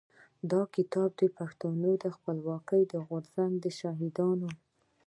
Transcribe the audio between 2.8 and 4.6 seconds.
د غورځنګ د شهيدانو.